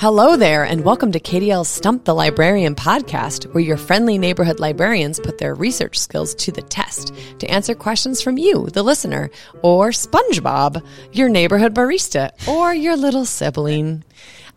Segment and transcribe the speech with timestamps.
[0.00, 5.20] Hello there, and welcome to KDL's Stump the Librarian podcast, where your friendly neighborhood librarians
[5.20, 9.28] put their research skills to the test to answer questions from you, the listener,
[9.60, 10.82] or SpongeBob,
[11.12, 14.02] your neighborhood barista, or your little sibling.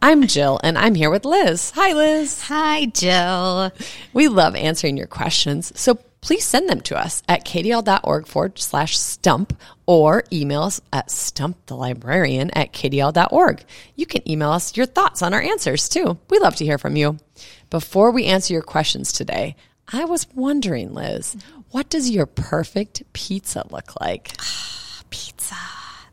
[0.01, 1.71] I'm Jill, and I'm here with Liz.
[1.71, 2.43] Hi, Liz.
[2.43, 3.73] Hi, Jill.
[4.13, 8.97] We love answering your questions, so please send them to us at kdl.org forward slash
[8.97, 13.63] stump or email us at stumpthelibrarian at kdl.org.
[13.97, 16.17] You can email us your thoughts on our answers too.
[16.29, 17.17] We love to hear from you.
[17.69, 19.57] Before we answer your questions today,
[19.91, 21.35] I was wondering, Liz,
[21.71, 24.31] what does your perfect pizza look like?
[25.09, 25.55] Pizza.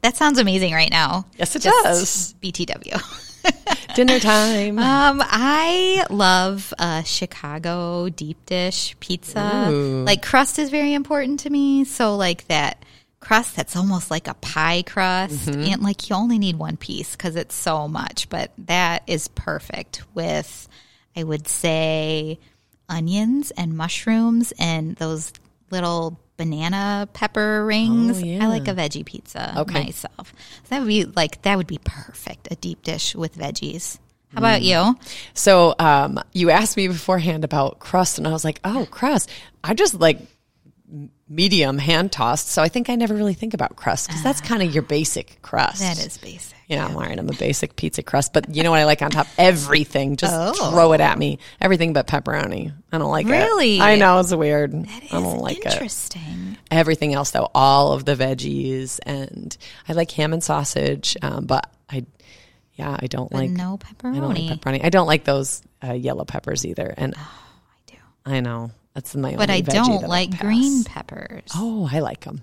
[0.03, 1.27] That sounds amazing right now.
[1.39, 2.35] Yes, it Just does.
[2.43, 3.01] BTW.
[4.07, 4.79] Dinner time.
[4.79, 9.69] Um, I love uh, Chicago deep dish pizza.
[9.71, 10.05] Ooh.
[10.05, 11.85] Like crust is very important to me.
[11.85, 12.83] So like that
[13.21, 15.73] crust that's almost like a pie crust, Mm-hmm.
[15.74, 18.29] and like you only need one piece because it's so much.
[18.30, 20.67] But that is perfect with,
[21.15, 22.39] I would say,
[22.89, 25.33] onions and mushrooms and those
[25.71, 28.23] little banana pepper rings.
[28.23, 28.45] Oh, yeah.
[28.45, 29.85] I like a veggie pizza Okay.
[29.85, 30.33] myself.
[30.65, 32.49] So that would be like that would be perfect.
[32.51, 33.99] A deep dish with veggies.
[34.33, 34.96] How about you?
[35.35, 39.29] So um, you asked me beforehand about crust, and I was like, "Oh, crust."
[39.65, 40.18] I just like
[41.29, 44.63] medium hand tossed, so I think I never really think about crust because that's kind
[44.63, 45.80] of your basic crust.
[45.80, 46.57] That is basic.
[46.69, 49.02] You know, I'm wearing I'm a basic pizza crust, but you know what I like
[49.02, 49.27] on top?
[49.38, 50.16] Everything.
[50.16, 50.71] Just Oh.
[50.71, 51.38] throw it at me.
[51.61, 52.73] Everything but pepperoni.
[52.93, 53.30] I don't like it.
[53.30, 53.80] Really?
[53.80, 54.73] I know it's weird.
[54.73, 55.73] That is I don't like it.
[55.73, 56.57] interesting.
[56.71, 59.57] Everything else though, all of the veggies, and
[59.88, 62.07] I like ham and sausage, um, but I,
[62.74, 64.16] yeah, I don't like no pepperoni.
[64.16, 64.84] I don't like pepperoni.
[64.84, 66.94] I don't like those uh, yellow peppers either.
[66.97, 67.22] And I
[67.87, 67.97] do.
[68.27, 71.50] I know that's my But only But I don't like green peppers.
[71.55, 72.43] Oh, I like them.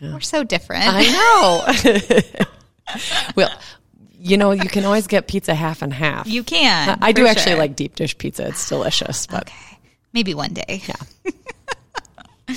[0.00, 0.84] We're so different.
[0.86, 3.32] I know.
[3.36, 3.50] well,
[4.20, 6.26] you know, you can always get pizza half and half.
[6.26, 6.98] you can.
[7.02, 7.58] I do actually sure.
[7.58, 8.46] like deep dish pizza.
[8.48, 9.78] It's delicious, but Okay.
[10.12, 10.82] Maybe one day.
[10.86, 12.54] yeah.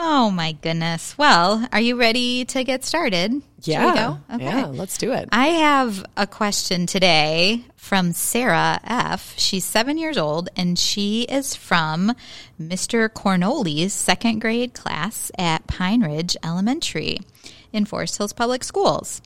[0.00, 1.18] Oh my goodness.
[1.18, 3.42] Well, are you ready to get started?
[3.62, 3.86] Yeah.
[3.86, 4.18] we go?
[4.36, 4.44] Okay.
[4.44, 5.28] Yeah, let's do it.
[5.32, 9.32] I have a question today from Sarah F.
[9.38, 12.14] She's seven years old and she is from
[12.60, 13.08] Mr.
[13.08, 17.20] Cornoli's second grade class at Pine Ridge Elementary
[17.72, 19.22] in Forest Hills Public Schools.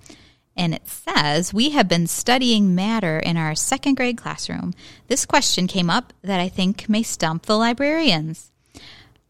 [0.57, 4.75] And it says, We have been studying matter in our second grade classroom.
[5.09, 8.53] This question came up that I think may stump the librarians.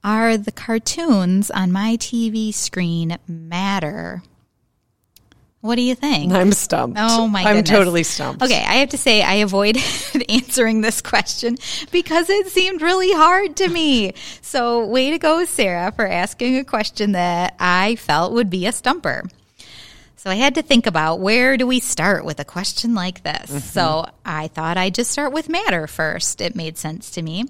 [0.05, 4.23] Are the cartoons on my TV screen matter?
[5.63, 6.33] What do you think?
[6.33, 6.99] I'm stumped.
[7.01, 7.71] Oh my I'm goodness.
[7.71, 8.43] totally stumped.
[8.43, 9.81] Okay, I have to say I avoided
[10.29, 11.57] answering this question
[11.93, 14.15] because it seemed really hard to me.
[14.41, 18.73] So, way to go, Sarah, for asking a question that I felt would be a
[18.73, 19.23] stumper.
[20.17, 23.49] So, I had to think about where do we start with a question like this.
[23.49, 23.59] Mm-hmm.
[23.59, 26.41] So, I thought I'd just start with matter first.
[26.41, 27.45] It made sense to me.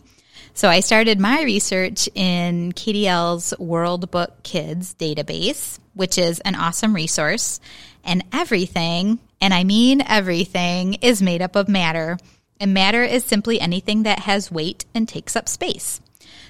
[0.55, 6.95] So I started my research in KDL's World Book Kids database, which is an awesome
[6.95, 7.59] resource.
[8.05, 12.19] And everything, and I mean everything, is made up of matter.
[12.59, 16.01] And matter is simply anything that has weight and takes up space.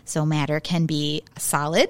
[0.05, 1.89] So matter can be a solid,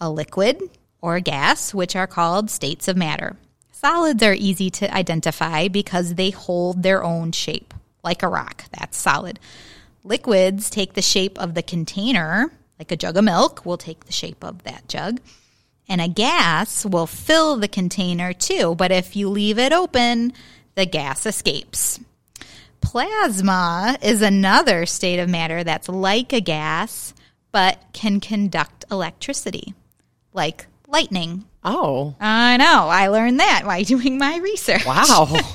[0.00, 0.60] a liquid,
[1.00, 3.36] or a gas, which are called states of matter.
[3.72, 8.64] Solids are easy to identify because they hold their own shape, like a rock.
[8.72, 9.38] That's solid.
[10.02, 14.12] Liquids take the shape of the container, like a jug of milk will take the
[14.12, 15.20] shape of that jug.
[15.88, 20.32] And a gas will fill the container too, but if you leave it open,
[20.74, 22.00] the gas escapes.
[22.80, 27.14] Plasma is another state of matter that's like a gas,
[27.52, 29.74] but can conduct electricity,
[30.32, 31.44] like lightning.
[31.62, 34.86] Oh, I know, I learned that while doing my research.
[34.86, 35.34] wow.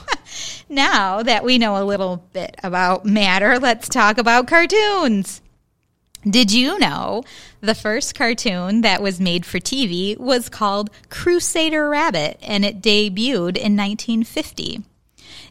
[0.72, 5.42] Now that we know a little bit about matter, let's talk about cartoons.
[6.28, 7.24] Did you know
[7.62, 13.56] the first cartoon that was made for TV was called Crusader Rabbit and it debuted
[13.56, 14.84] in 1950?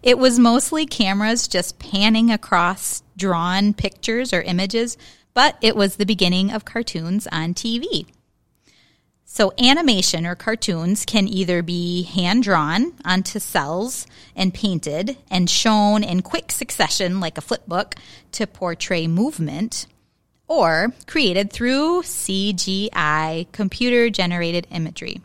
[0.03, 4.99] It was mostly cameras just panning across drawn pictures or images,
[5.33, 8.07] but it was the beginning of cartoons on TV.
[9.25, 14.07] So, animation or cartoons can either be hand drawn onto cels
[14.37, 17.95] and painted and shown in quick succession, like a flip book,
[18.33, 19.87] to portray movement,
[20.49, 25.21] or created through CGI, computer generated imagery.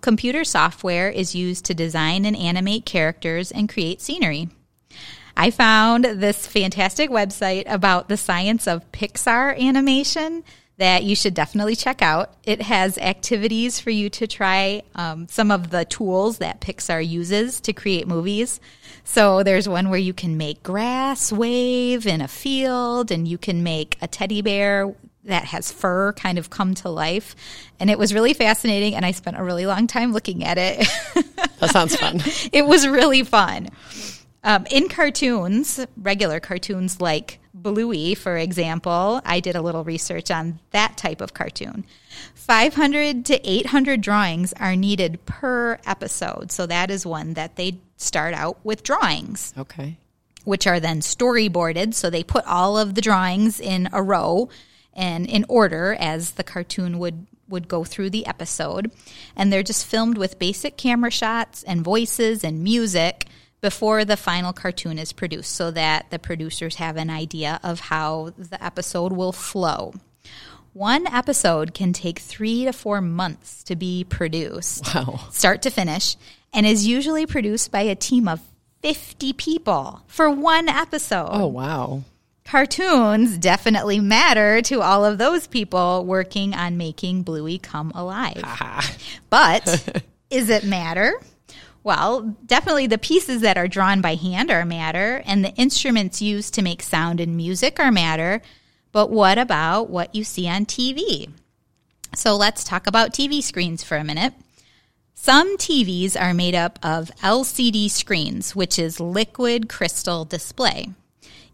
[0.00, 4.48] Computer software is used to design and animate characters and create scenery.
[5.36, 10.42] I found this fantastic website about the science of Pixar animation
[10.78, 12.34] that you should definitely check out.
[12.44, 17.60] It has activities for you to try um, some of the tools that Pixar uses
[17.62, 18.60] to create movies.
[19.02, 23.62] So there's one where you can make grass wave in a field, and you can
[23.62, 24.94] make a teddy bear
[25.24, 27.34] that has fur kind of come to life.
[27.80, 30.86] And it was really fascinating, and I spent a really long time looking at it.
[31.58, 32.20] That sounds fun.
[32.52, 33.68] it was really fun.
[34.44, 40.60] Um, in cartoons, regular cartoons like Bluey, for example, I did a little research on
[40.70, 41.84] that type of cartoon.
[42.34, 46.50] 500 to 800 drawings are needed per episode.
[46.52, 49.98] So that is one that they start out with drawings, Okay.
[50.44, 51.94] which are then storyboarded.
[51.94, 54.48] So they put all of the drawings in a row
[54.94, 58.90] and in order as the cartoon would would go through the episode
[59.34, 63.24] and they're just filmed with basic camera shots and voices and music
[63.60, 68.32] before the final cartoon is produced so that the producers have an idea of how
[68.38, 69.94] the episode will flow.
[70.72, 75.20] One episode can take 3 to 4 months to be produced Wow.
[75.30, 76.16] start to finish,
[76.52, 78.40] and is usually produced by a team of
[78.82, 81.30] 50 people for one episode.
[81.32, 82.02] Oh, wow.
[82.44, 88.42] Cartoons definitely matter to all of those people working on making Bluey come alive.
[89.28, 91.12] But is it matter?
[91.84, 96.54] Well, definitely the pieces that are drawn by hand are matter, and the instruments used
[96.54, 98.42] to make sound and music are matter.
[98.92, 101.30] But what about what you see on TV?
[102.14, 104.34] So let's talk about TV screens for a minute.
[105.14, 110.88] Some TVs are made up of LCD screens, which is liquid crystal display.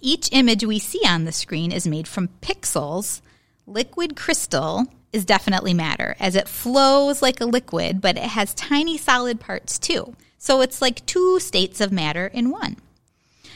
[0.00, 3.23] Each image we see on the screen is made from pixels.
[3.67, 8.99] Liquid crystal is definitely matter as it flows like a liquid, but it has tiny
[8.99, 10.14] solid parts too.
[10.38, 12.76] So it's like two states of matter in one.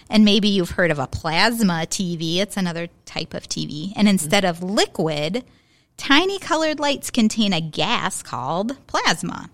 [0.09, 2.39] And maybe you've heard of a plasma TV.
[2.39, 3.89] It's another type of TV.
[3.89, 4.09] And mm-hmm.
[4.09, 5.45] instead of liquid,
[5.97, 9.51] tiny colored lights contain a gas called plasma.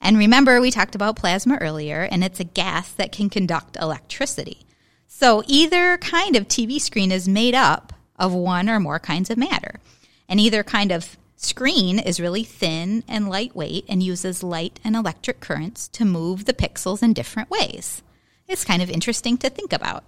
[0.00, 4.64] And remember, we talked about plasma earlier, and it's a gas that can conduct electricity.
[5.08, 9.36] So either kind of TV screen is made up of one or more kinds of
[9.36, 9.80] matter.
[10.28, 15.40] And either kind of screen is really thin and lightweight and uses light and electric
[15.40, 18.02] currents to move the pixels in different ways.
[18.46, 20.04] It's kind of interesting to think about.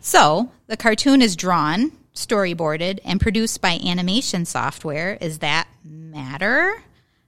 [0.00, 5.16] So the cartoon is drawn, storyboarded, and produced by animation software.
[5.20, 6.82] Is that matter?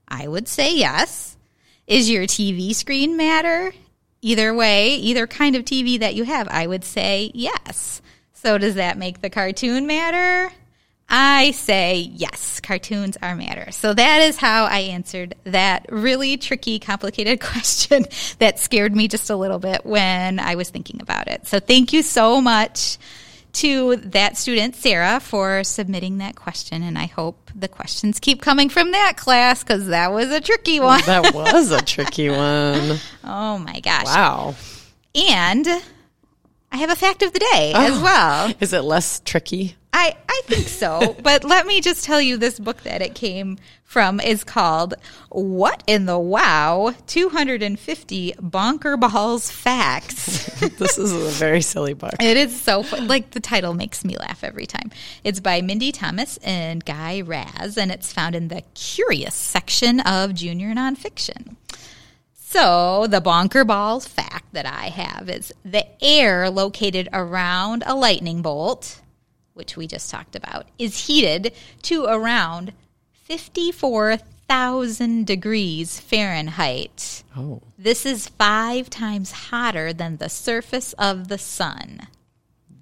[0.07, 1.37] I would say yes.
[1.87, 3.73] Is your TV screen matter?
[4.21, 8.01] Either way, either kind of TV that you have, I would say yes.
[8.33, 10.53] So does that make the cartoon matter?
[11.09, 13.71] I say yes, cartoons are matter.
[13.71, 18.05] So that is how I answered that really tricky, complicated question
[18.37, 21.47] that scared me just a little bit when I was thinking about it.
[21.47, 22.97] So thank you so much
[23.51, 26.83] to that student, Sarah, for submitting that question.
[26.83, 30.79] And I hope the questions keep coming from that class because that was a tricky
[30.79, 31.01] one.
[31.07, 32.99] That was a tricky one.
[33.23, 34.05] Oh my gosh.
[34.05, 34.55] Wow.
[35.15, 35.67] And
[36.71, 38.53] I have a fact of the day as oh, well.
[38.59, 39.75] Is it less tricky?
[39.91, 41.15] I, I think so.
[41.23, 44.93] but let me just tell you this book that it came from is called
[45.29, 50.47] What in the Wow 250 Bonker Balls Facts.
[50.77, 52.13] This is a very silly book.
[52.19, 53.07] it is so fun.
[53.07, 54.91] Like the title makes me laugh every time.
[55.23, 60.33] It's by Mindy Thomas and Guy Raz, and it's found in the Curious section of
[60.33, 61.55] junior nonfiction.
[62.33, 68.41] So, the bonker balls fact that I have is the air located around a lightning
[68.41, 69.01] bolt,
[69.59, 72.73] which we just talked about, is heated to around
[73.11, 77.23] 54,000 degrees Fahrenheit.
[77.37, 82.07] Oh, This is five times hotter than the surface of the sun.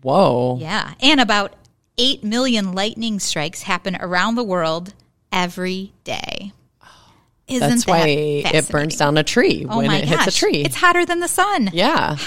[0.02, 0.58] whoa.
[0.60, 0.94] Yeah.
[1.02, 1.54] And about
[1.98, 4.94] 8 million lightning strikes happen around the world
[5.32, 6.52] every day.
[7.48, 10.64] Isn't That's that why it burns down a tree Oh when it hits a tree.
[10.66, 11.70] It's hotter than the sun.
[11.74, 12.18] yeah.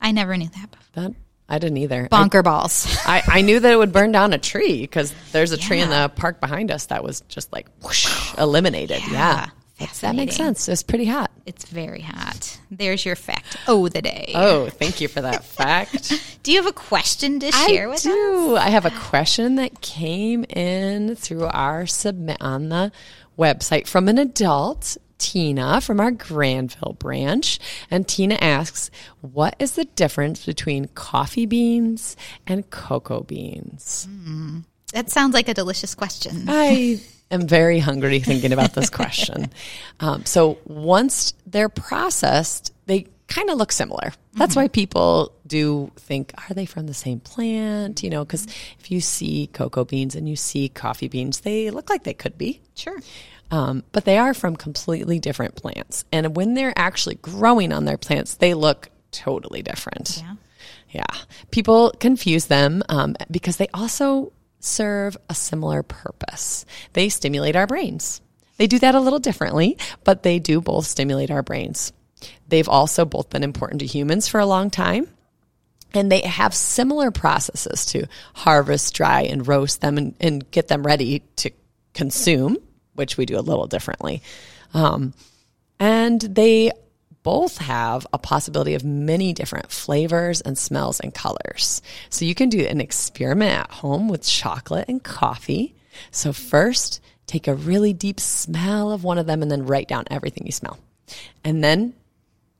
[0.00, 0.76] I never knew that.
[0.94, 1.12] That
[1.52, 2.04] I didn't either.
[2.04, 2.86] I, Bonker balls.
[3.06, 5.90] I, I knew that it would burn down a tree because there's a tree in
[5.90, 9.02] the park behind us that was just like whoosh, eliminated.
[9.10, 9.50] Yeah.
[10.00, 10.68] That makes sense.
[10.68, 11.30] It's pretty hot.
[11.44, 12.58] It's very hot.
[12.70, 13.56] There's your fact.
[13.66, 14.32] Oh, the day.
[14.34, 16.12] Oh, thank you for that fact.
[16.42, 18.02] Do you have a question to share I with us?
[18.04, 18.56] do.
[18.56, 22.92] I have a question that came in through our submit on the
[23.36, 27.60] website from an adult, Tina, from our Grandville branch.
[27.90, 34.08] And Tina asks, What is the difference between coffee beans and cocoa beans?
[34.92, 36.46] That sounds like a delicious question.
[36.48, 37.00] I
[37.30, 39.50] am very hungry thinking about this question.
[40.00, 44.12] Um, so once they're processed, they kind of look similar.
[44.34, 48.02] That's why people do think, are they from the same plant?
[48.02, 48.46] You know, because
[48.80, 52.36] if you see cocoa beans and you see coffee beans, they look like they could
[52.36, 52.60] be.
[52.74, 52.98] Sure.
[53.52, 56.04] Um, but they are from completely different plants.
[56.10, 60.22] And when they're actually growing on their plants, they look totally different.
[60.22, 60.34] Yeah.
[60.90, 61.18] Yeah.
[61.50, 66.64] People confuse them um, because they also serve a similar purpose.
[66.94, 68.20] They stimulate our brains.
[68.56, 71.92] They do that a little differently, but they do both stimulate our brains.
[72.48, 75.08] They've also both been important to humans for a long time.
[75.94, 80.86] And they have similar processes to harvest, dry, and roast them and, and get them
[80.86, 81.50] ready to
[81.92, 82.56] consume,
[82.94, 84.22] which we do a little differently.
[84.74, 85.14] Um,
[85.78, 86.70] and they
[87.22, 91.82] both have a possibility of many different flavors and smells and colors.
[92.10, 95.74] So you can do an experiment at home with chocolate and coffee.
[96.10, 100.04] So first, take a really deep smell of one of them and then write down
[100.10, 100.78] everything you smell.
[101.44, 101.94] And then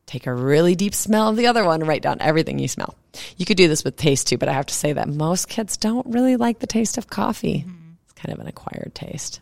[0.06, 2.94] take a really deep smell of the other one and write down everything you smell.
[3.36, 5.76] You could do this with taste too, but I have to say that most kids
[5.76, 7.64] don't really like the taste of coffee.
[8.04, 9.40] It's kind of an acquired taste.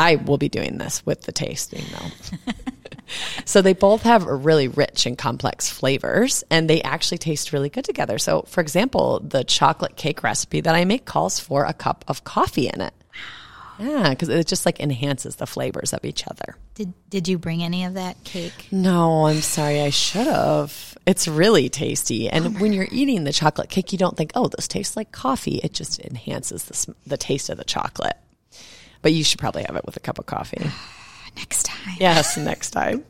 [0.00, 2.52] I will be doing this with the tasting though.
[3.44, 7.84] so they both have really rich and complex flavors and they actually taste really good
[7.84, 8.16] together.
[8.18, 12.24] So for example, the chocolate cake recipe that I make calls for a cup of
[12.24, 12.94] coffee in it.
[13.78, 16.56] Yeah, because it just like enhances the flavors of each other.
[16.74, 18.68] Did Did you bring any of that cake?
[18.70, 19.80] No, I'm sorry.
[19.80, 20.96] I should have.
[21.06, 22.28] It's really tasty.
[22.28, 25.60] And when you're eating the chocolate cake, you don't think, oh, this tastes like coffee.
[25.62, 28.16] It just enhances the, the taste of the chocolate.
[29.02, 30.70] But you should probably have it with a cup of coffee.
[31.36, 31.96] Next time.
[31.98, 33.04] Yes, next time.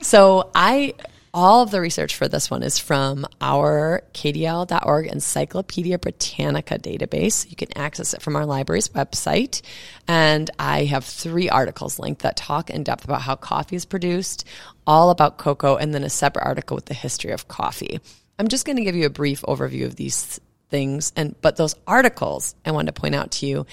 [0.00, 0.94] So I
[1.36, 7.48] all of the research for this one is from our KDL.org Encyclopedia Britannica database.
[7.50, 9.60] You can access it from our library's website.
[10.08, 14.46] And I have three articles linked that talk in depth about how coffee is produced,
[14.86, 18.00] all about cocoa, and then a separate article with the history of coffee.
[18.38, 21.76] I'm just going to give you a brief overview of these things and but those
[21.86, 23.66] articles I wanted to point out to you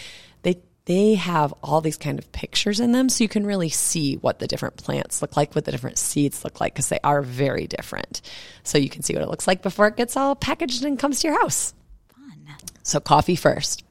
[0.85, 4.39] they have all these kind of pictures in them so you can really see what
[4.39, 7.67] the different plants look like what the different seeds look like because they are very
[7.67, 8.21] different.
[8.63, 11.21] So you can see what it looks like before it gets all packaged and comes
[11.21, 11.73] to your house.
[12.09, 12.57] Fun.
[12.83, 13.83] so coffee first.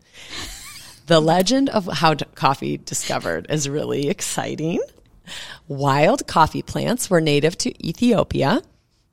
[1.07, 4.81] The legend of how coffee discovered is really exciting.
[5.69, 8.63] Wild coffee plants were native to ethiopia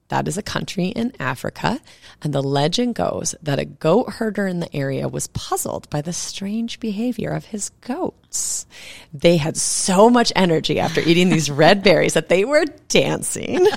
[0.10, 1.80] that is a country in Africa.
[2.22, 6.13] And the legend goes that a goat herder in the area was puzzled by the
[6.13, 8.66] strange behavior of his goats.
[9.13, 13.68] They had so much energy after eating these red berries that they were dancing.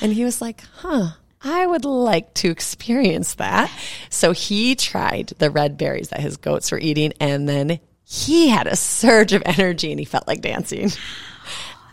[0.00, 1.08] and he was like, huh.
[1.46, 3.70] I would like to experience that.
[4.08, 8.66] So he tried the red berries that his goats were eating, and then he had
[8.66, 10.90] a surge of energy and he felt like dancing.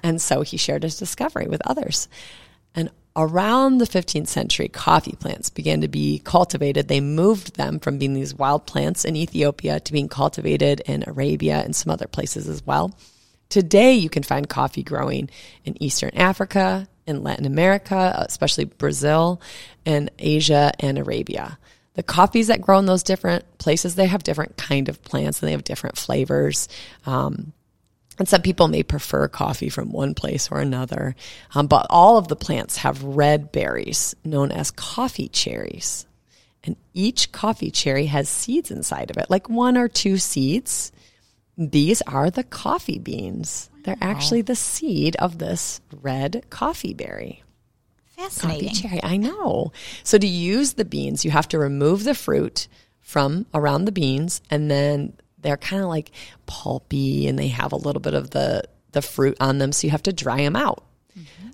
[0.03, 2.07] And so he shared his discovery with others.
[2.73, 6.87] And around the 15th century, coffee plants began to be cultivated.
[6.87, 11.61] They moved them from being these wild plants in Ethiopia to being cultivated in Arabia
[11.61, 12.95] and some other places as well.
[13.49, 15.29] Today, you can find coffee growing
[15.65, 19.41] in Eastern Africa, in Latin America, especially Brazil,
[19.85, 21.57] and Asia and Arabia.
[21.95, 25.47] The coffees that grow in those different places, they have different kind of plants and
[25.47, 26.69] they have different flavors.
[27.05, 27.51] Um,
[28.21, 31.15] and some people may prefer coffee from one place or another.
[31.55, 36.05] Um, but all of the plants have red berries known as coffee cherries.
[36.63, 40.91] And each coffee cherry has seeds inside of it, like one or two seeds.
[41.57, 43.71] These are the coffee beans.
[43.85, 47.41] They're actually the seed of this red coffee berry.
[48.05, 48.67] Fascinating.
[48.67, 49.71] Coffee cherry, I know.
[50.03, 52.67] So to use the beans, you have to remove the fruit
[52.99, 56.11] from around the beans and then they're kind of like
[56.45, 59.91] pulpy and they have a little bit of the the fruit on them so you
[59.91, 60.83] have to dry them out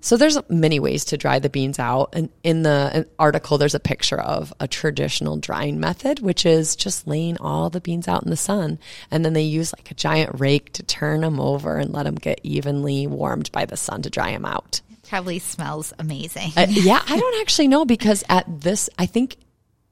[0.02, 3.80] so there's many ways to dry the beans out and in the article there's a
[3.80, 8.30] picture of a traditional drying method which is just laying all the beans out in
[8.30, 8.78] the sun
[9.10, 12.16] and then they use like a giant rake to turn them over and let them
[12.16, 16.52] get evenly warmed by the sun to dry them out Probably smells amazing.
[16.58, 19.38] uh, yeah, I don't actually know because at this, I think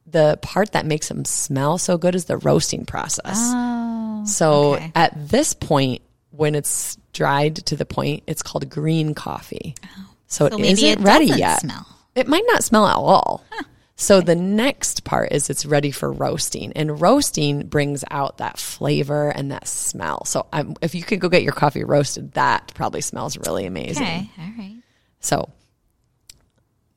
[0.06, 3.38] the part that makes them smell so good is the roasting process.
[3.40, 3.75] oh.
[4.26, 4.92] So okay.
[4.96, 6.02] at this point,
[6.32, 9.76] when it's dried to the point, it's called green coffee.
[10.28, 11.62] So, So it it ready yet.
[11.62, 11.88] smell.
[12.16, 13.44] It might not smell at all.
[13.98, 19.30] So the next part is it's ready for roasting, and roasting brings out that flavor
[19.30, 20.26] and that smell.
[20.26, 24.04] So um, if you could go get your coffee roasted, that probably smells really amazing.
[24.04, 24.30] Okay.
[24.38, 24.76] All right.
[25.22, 25.50] So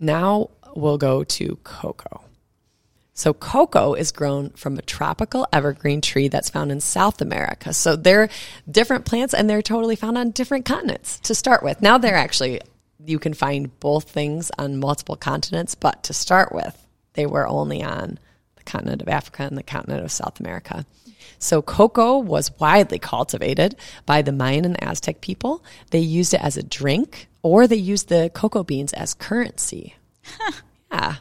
[0.01, 2.25] now we'll go to cocoa.
[3.19, 7.75] So cocoa is grown from a tropical evergreen tree that's found in South America.
[7.75, 8.29] So they're
[8.71, 11.83] different plants and they're totally found on different continents to start with.
[11.83, 12.61] Now they're actually
[13.05, 17.83] you can find both things on multiple continents, but to start with, they were only
[17.83, 18.21] on
[18.55, 20.87] the continent of Africa and the continent of South America.
[21.41, 23.75] So cocoa was widely cultivated
[24.07, 25.65] by the Mayan and the Aztec people.
[25.91, 29.97] They used it as a drink or they used the cocoa beans as currency.
[30.93, 31.17] Yeah.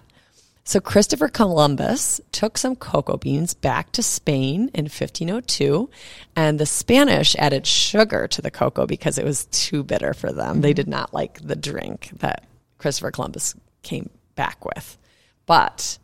[0.67, 5.89] So Christopher Columbus took some cocoa beans back to Spain in 1502,
[6.35, 10.59] and the Spanish added sugar to the cocoa because it was too bitter for them.
[10.59, 10.75] They mm-hmm.
[10.75, 12.43] did not like the drink that
[12.79, 14.97] Christopher Columbus came back with.
[15.45, 15.99] But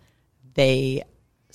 [0.54, 1.04] they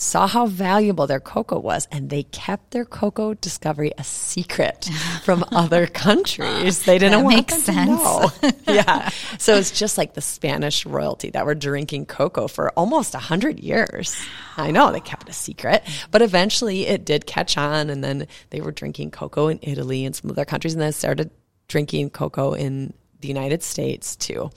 [0.01, 4.89] saw how valuable their cocoa was and they kept their cocoa discovery a secret
[5.25, 6.85] from other countries.
[6.85, 8.31] They didn't That want makes them to know.
[8.73, 9.09] yeah.
[9.39, 13.59] So it's just like the Spanish royalty that were drinking cocoa for almost a hundred
[13.59, 14.17] years.
[14.57, 18.29] I know they kept it a secret, but eventually it did catch on and then
[18.51, 21.33] they were drinking cocoa in Italy and some other countries and then started
[21.67, 24.53] drinking cocoa in the United States too.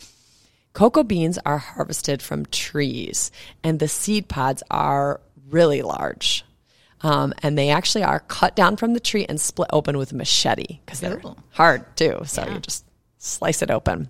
[0.73, 3.29] Cocoa beans are harvested from trees,
[3.61, 5.19] and the seed pods are
[5.51, 6.43] really large.
[7.03, 10.15] Um, and they actually are cut down from the tree and split open with a
[10.15, 11.35] machete because they're Ooh.
[11.51, 12.21] hard too.
[12.25, 12.85] So you just
[13.17, 14.09] slice it open.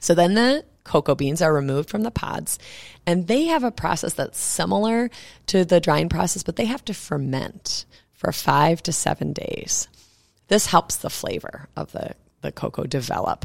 [0.00, 2.58] So then the cocoa beans are removed from the pods,
[3.06, 5.10] and they have a process that's similar
[5.46, 9.86] to the drying process, but they have to ferment for five to seven days.
[10.48, 13.44] This helps the flavor of the, the cocoa develop.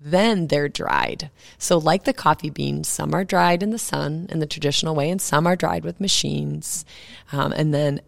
[0.00, 1.30] Then they're dried.
[1.58, 5.10] So, like the coffee beans, some are dried in the sun in the traditional way,
[5.10, 6.86] and some are dried with machines.
[7.32, 8.00] Um, and then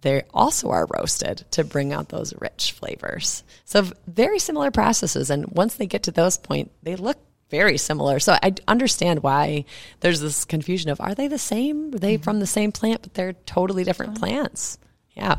[0.00, 3.44] they also are roasted to bring out those rich flavors.
[3.64, 5.28] So, very similar processes.
[5.28, 7.18] And once they get to those point, they look
[7.50, 8.18] very similar.
[8.18, 9.66] So, I understand why
[10.00, 11.94] there's this confusion of are they the same?
[11.94, 14.78] Are they from the same plant, but they're totally different plants?
[15.14, 15.36] Yeah.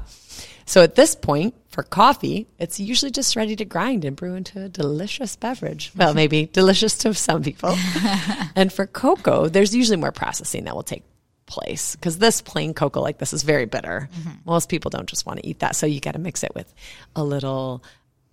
[0.67, 4.63] So at this point, for coffee, it's usually just ready to grind and brew into
[4.63, 5.93] a delicious beverage.
[5.95, 7.73] Well, maybe delicious to some people.
[8.55, 11.03] and for cocoa, there's usually more processing that will take
[11.45, 14.09] place because this plain cocoa like this is very bitter.
[14.13, 14.29] Mm-hmm.
[14.45, 15.77] Most people don't just want to eat that.
[15.77, 16.71] So you got to mix it with
[17.15, 17.81] a little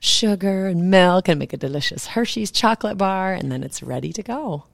[0.00, 4.22] sugar and milk and make a delicious Hershey's chocolate bar, and then it's ready to
[4.24, 4.64] go.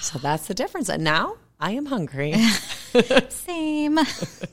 [0.00, 0.90] So that's the difference.
[0.90, 2.34] And now I am hungry.
[3.28, 3.98] Same.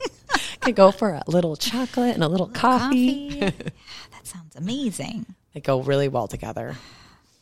[0.60, 3.40] Could go for a little chocolate and a little coffee.
[3.40, 3.40] Coffee.
[4.12, 5.26] that sounds amazing.
[5.52, 6.76] They go really well together.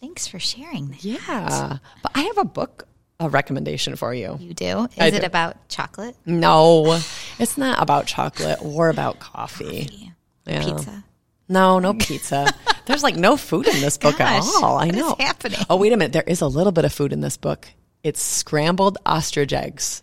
[0.01, 1.05] Thanks for sharing that.
[1.05, 1.79] Yeah.
[2.03, 2.87] But I have a book
[3.21, 4.37] a recommendation for you.
[4.41, 4.85] You do?
[4.85, 5.27] Is I it do.
[5.27, 6.17] about chocolate?
[6.27, 7.01] No,
[7.39, 10.13] it's not about chocolate or about coffee.
[10.45, 10.65] Yeah.
[10.65, 11.05] Pizza?
[11.49, 12.53] No, no pizza.
[12.87, 14.79] There's like no food in this book Gosh, at all.
[14.79, 15.15] I know.
[15.19, 15.61] happening?
[15.71, 16.13] Oh, wait a minute.
[16.13, 17.69] There is a little bit of food in this book.
[18.03, 20.03] It's scrambled ostrich eggs.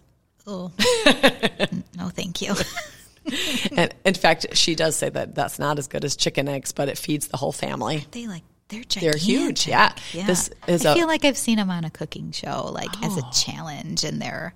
[1.70, 2.04] Mm, oh.
[2.04, 2.54] no, thank you.
[3.76, 6.90] And in fact, she does say that that's not as good as chicken eggs, but
[6.90, 8.04] it feeds the whole family.
[8.10, 9.94] They like they're They're huge, yeah.
[10.14, 10.26] yeah.
[10.26, 10.96] This is I a- Oh.
[10.96, 13.32] feel like I've seen them on a cooking show, like as a oh.
[13.32, 14.54] challenge, and they're,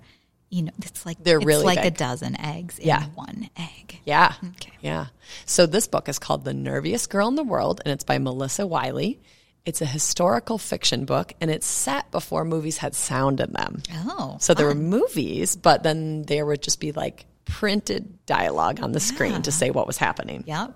[0.50, 4.00] you know, it's like They're it's really like a dozen eggs in one egg.
[4.04, 4.34] Yeah.
[4.42, 4.72] Okay.
[4.80, 5.06] Yeah.
[5.46, 8.66] So this book is called The Nerviest Girl in the World and it's by Melissa
[8.66, 9.20] Wiley.
[9.66, 13.82] It's a historical fiction book and it's set before movies had sound in them.
[13.94, 18.92] Oh, So there were movies, but then there would just be like printed dialogue on
[18.92, 20.44] the screen to say what was happening.
[20.46, 20.74] yep,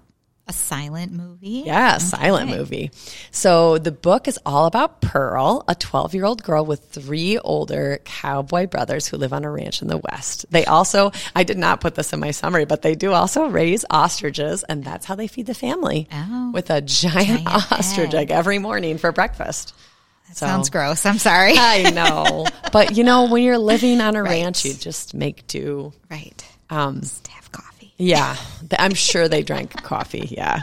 [0.49, 1.63] a silent movie.
[1.67, 2.91] Yeah, a silent movie.
[3.31, 8.01] So the book is all about Pearl, a 12 year old girl with three older
[8.05, 10.47] cowboy brothers who live on a ranch in the West.
[10.51, 13.85] They also, I did not put this in my summary, but they do also raise
[13.91, 16.51] ostriches, and that's how they feed the family Oh.
[16.53, 18.15] with a giant, Giant ostrich egg.
[18.15, 19.75] egg every morning for breakfast.
[20.33, 21.07] So- Sounds gross.
[21.07, 21.55] I'm sorry.
[21.57, 22.47] I know.
[22.73, 25.93] but you know, when you're living on a ranch, you just make do.
[26.11, 26.45] right.
[26.71, 27.78] Um, Just have coffee.
[27.99, 28.37] Yeah,
[28.79, 30.29] I'm sure they drank coffee.
[30.31, 30.61] Yeah.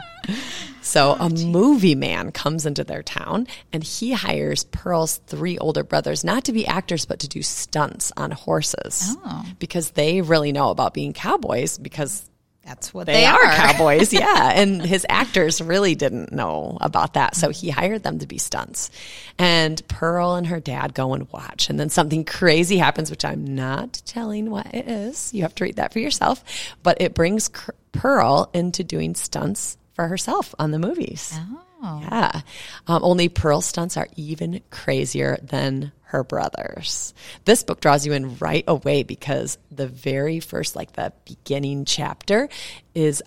[0.82, 5.84] So Oh, a movie man comes into their town and he hires Pearl's three older
[5.84, 9.46] brothers not to be actors, but to do stunts on horses Oh.
[9.60, 12.30] because they really know about being cowboys because
[12.66, 14.12] That's what they, they, are, cowboys.
[14.14, 14.52] Yeah.
[14.56, 17.36] And his actors really didn't know about that.
[17.36, 18.90] So he hired them to be stunts.
[19.38, 21.70] And Pearl and her dad go and watch.
[21.70, 25.32] And then something crazy happens, which I'm not telling what it is.
[25.34, 26.44] You have to read that for yourself.
[26.82, 27.50] But it brings
[27.92, 31.38] Pearl into doing stunts for herself on the movies.
[31.84, 32.00] Oh.
[32.02, 32.42] Yeah.
[32.88, 37.14] Um, only Pearl stunts are even crazier than her brothers.
[37.44, 42.48] This book draws you in right away because the very first, like the beginning chapter,
[42.94, 43.22] is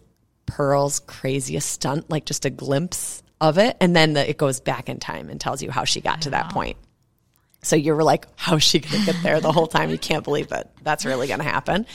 [0.47, 3.77] Pearl's craziest stunt, like just a glimpse of it.
[3.81, 6.31] And then the, it goes back in time and tells you how she got to
[6.31, 6.79] that point.
[7.63, 9.91] So you're like, how's she going to get there the whole time?
[9.91, 11.87] You can't believe that that's really going to happen.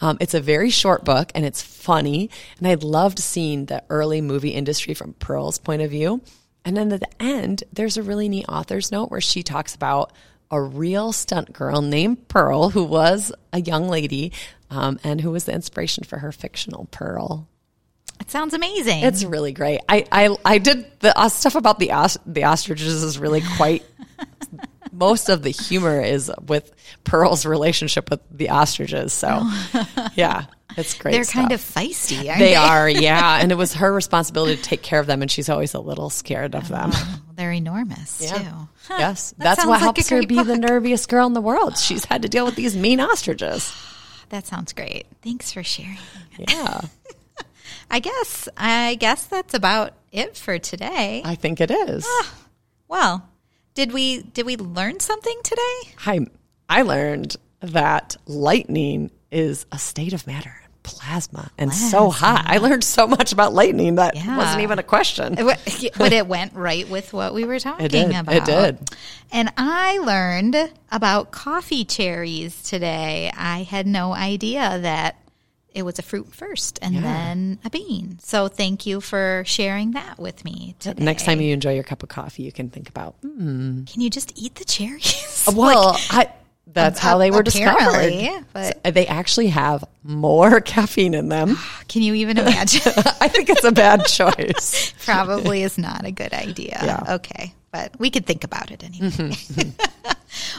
[0.00, 2.30] Um, it's a very short book and it's funny.
[2.58, 6.22] And I loved seeing the early movie industry from Pearl's point of view
[6.64, 10.12] And then at the end, there's a really neat author's note where she talks about
[10.50, 14.32] a real stunt girl named Pearl, who was a young lady
[14.70, 17.48] um, and who was the inspiration for her fictional Pearl.
[18.20, 19.04] It sounds amazing.
[19.04, 19.80] It's really great.
[19.88, 23.84] I I, I did the uh, stuff about the os- the ostriches is really quite.
[24.92, 26.72] most of the humor is with
[27.04, 29.12] Pearl's relationship with the ostriches.
[29.12, 29.48] So,
[30.14, 30.46] yeah,
[30.78, 31.12] it's great.
[31.12, 31.34] They're stuff.
[31.34, 32.54] kind of feisty, aren't They they?
[32.54, 35.74] are, yeah, and it was her responsibility to take care of them, and she's always
[35.74, 36.90] a little scared of them.
[36.94, 38.38] Oh, they're enormous Yeah.
[38.38, 38.68] too.
[38.90, 41.76] Yes, that that's what like helps her be the nerviest girl in the world.
[41.76, 43.72] She's had to deal with these mean ostriches.
[44.30, 45.06] That sounds great.
[45.22, 45.96] Thanks for sharing.
[46.38, 46.82] Yeah,
[47.90, 51.22] I guess I guess that's about it for today.
[51.24, 52.04] I think it is.
[52.06, 52.34] Ah,
[52.88, 53.28] well,
[53.72, 55.94] did we did we learn something today?
[56.06, 56.26] I
[56.68, 62.44] I learned that lightning is a state of matter, plasma, and so hot.
[62.46, 64.36] I learned so much about lightning that Yeah.
[64.36, 65.34] wasn't even a question.
[65.96, 68.10] But it went right with what we were talking did.
[68.28, 68.78] It did.
[69.30, 70.56] And I learned
[70.90, 73.30] about coffee cherries today.
[73.36, 75.16] I had no idea that
[75.74, 78.18] it was a fruit first and then a bean.
[78.20, 81.04] So thank you for sharing that with me today.
[81.04, 83.14] Next time you enjoy your cup of coffee, you can think about.
[83.22, 83.84] Hmm.
[83.84, 85.44] Can you just eat the cherries?
[85.46, 86.30] Uh, well, I,
[86.72, 88.44] that's how they were discovered.
[88.52, 91.56] but- So they actually have more caffeine in them.
[91.88, 92.92] Can you even imagine?
[93.20, 94.92] I think it's a bad choice.
[95.04, 96.78] Probably is not a good idea.
[96.82, 97.14] Yeah.
[97.16, 97.54] Okay.
[97.70, 99.10] But we could think about it anyway.
[99.10, 100.10] Mm-hmm.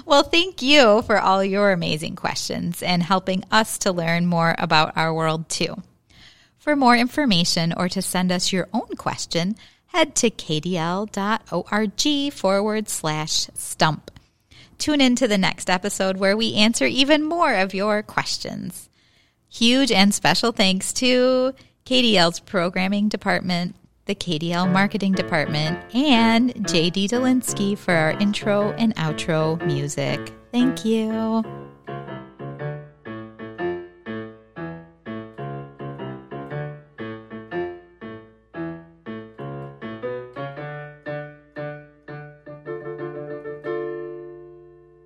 [0.06, 4.96] well, thank you for all your amazing questions and helping us to learn more about
[4.96, 5.76] our world too.
[6.60, 9.56] For more information or to send us your own question,
[9.88, 11.14] head to kdl.org
[12.34, 14.12] forward slash stump.
[14.80, 18.90] Tune in to the next episode where we answer even more of your questions.
[19.50, 21.54] Huge and special thanks to
[21.86, 29.64] KDL's programming department, the KDL marketing department, and JD Delinsky for our intro and outro
[29.66, 30.34] music.
[30.52, 31.44] Thank you.